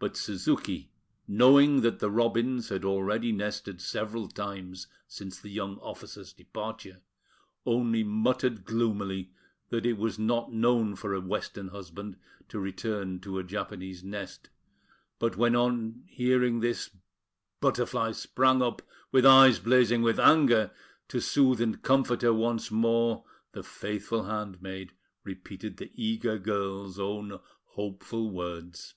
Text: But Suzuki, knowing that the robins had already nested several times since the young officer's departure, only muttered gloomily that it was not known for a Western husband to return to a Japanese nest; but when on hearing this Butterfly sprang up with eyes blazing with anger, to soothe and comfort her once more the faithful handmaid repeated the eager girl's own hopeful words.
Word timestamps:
But 0.00 0.16
Suzuki, 0.16 0.92
knowing 1.26 1.80
that 1.80 1.98
the 1.98 2.08
robins 2.08 2.68
had 2.68 2.84
already 2.84 3.32
nested 3.32 3.80
several 3.80 4.28
times 4.28 4.86
since 5.08 5.40
the 5.40 5.50
young 5.50 5.76
officer's 5.78 6.32
departure, 6.32 7.00
only 7.66 8.04
muttered 8.04 8.64
gloomily 8.64 9.32
that 9.70 9.84
it 9.84 9.94
was 9.98 10.16
not 10.16 10.52
known 10.52 10.94
for 10.94 11.14
a 11.14 11.20
Western 11.20 11.66
husband 11.70 12.16
to 12.48 12.60
return 12.60 13.18
to 13.22 13.40
a 13.40 13.42
Japanese 13.42 14.04
nest; 14.04 14.50
but 15.18 15.36
when 15.36 15.56
on 15.56 16.04
hearing 16.06 16.60
this 16.60 16.90
Butterfly 17.60 18.12
sprang 18.12 18.62
up 18.62 18.82
with 19.10 19.26
eyes 19.26 19.58
blazing 19.58 20.02
with 20.02 20.20
anger, 20.20 20.70
to 21.08 21.20
soothe 21.20 21.60
and 21.60 21.82
comfort 21.82 22.22
her 22.22 22.32
once 22.32 22.70
more 22.70 23.24
the 23.50 23.64
faithful 23.64 24.26
handmaid 24.26 24.92
repeated 25.24 25.78
the 25.78 25.90
eager 25.96 26.38
girl's 26.38 27.00
own 27.00 27.40
hopeful 27.64 28.30
words. 28.30 28.94